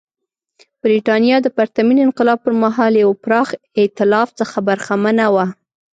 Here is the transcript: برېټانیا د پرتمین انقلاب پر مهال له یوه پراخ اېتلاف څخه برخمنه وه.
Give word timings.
برېټانیا 0.83 1.37
د 1.41 1.47
پرتمین 1.57 1.97
انقلاب 2.05 2.39
پر 2.45 2.53
مهال 2.63 2.91
له 2.95 2.99
یوه 3.05 3.15
پراخ 3.25 3.47
اېتلاف 3.79 4.29
څخه 4.39 4.57
برخمنه 4.67 5.25
وه. 5.33 5.45